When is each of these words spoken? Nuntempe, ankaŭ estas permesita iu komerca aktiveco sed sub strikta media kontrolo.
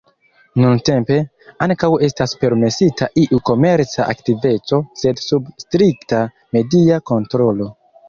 Nuntempe, 0.61 1.17
ankaŭ 1.65 1.89
estas 2.07 2.33
permesita 2.45 3.11
iu 3.25 3.41
komerca 3.51 4.09
aktiveco 4.17 4.83
sed 5.05 5.25
sub 5.29 5.55
strikta 5.69 6.27
media 6.61 7.03
kontrolo. 7.15 7.75